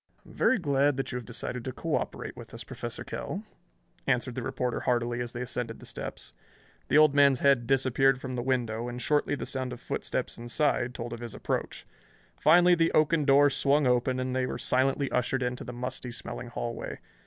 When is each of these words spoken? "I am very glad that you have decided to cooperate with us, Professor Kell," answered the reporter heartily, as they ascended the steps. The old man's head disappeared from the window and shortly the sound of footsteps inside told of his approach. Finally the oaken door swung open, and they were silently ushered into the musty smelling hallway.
"I 0.25 0.29
am 0.29 0.33
very 0.33 0.57
glad 0.57 0.97
that 0.97 1.11
you 1.11 1.17
have 1.17 1.27
decided 1.27 1.63
to 1.63 1.71
cooperate 1.71 2.35
with 2.35 2.55
us, 2.55 2.63
Professor 2.63 3.03
Kell," 3.03 3.43
answered 4.07 4.33
the 4.33 4.41
reporter 4.41 4.79
heartily, 4.79 5.21
as 5.21 5.33
they 5.33 5.43
ascended 5.43 5.77
the 5.79 5.85
steps. 5.85 6.33
The 6.87 6.97
old 6.97 7.13
man's 7.13 7.41
head 7.41 7.67
disappeared 7.67 8.19
from 8.19 8.33
the 8.33 8.41
window 8.41 8.87
and 8.87 8.99
shortly 8.99 9.35
the 9.35 9.45
sound 9.45 9.71
of 9.71 9.79
footsteps 9.79 10.39
inside 10.39 10.95
told 10.95 11.13
of 11.13 11.19
his 11.19 11.35
approach. 11.35 11.85
Finally 12.35 12.73
the 12.73 12.91
oaken 12.93 13.25
door 13.25 13.51
swung 13.51 13.85
open, 13.85 14.19
and 14.19 14.35
they 14.35 14.47
were 14.47 14.57
silently 14.57 15.11
ushered 15.11 15.43
into 15.43 15.63
the 15.63 15.71
musty 15.71 16.09
smelling 16.09 16.47
hallway. 16.47 16.97